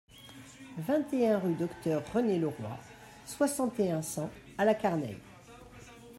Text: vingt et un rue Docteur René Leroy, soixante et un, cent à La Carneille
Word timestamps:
vingt 0.79 1.13
et 1.13 1.27
un 1.29 1.37
rue 1.37 1.53
Docteur 1.53 2.01
René 2.11 2.39
Leroy, 2.39 2.75
soixante 3.23 3.79
et 3.79 3.91
un, 3.91 4.01
cent 4.01 4.31
à 4.57 4.65
La 4.65 4.73
Carneille 4.73 5.19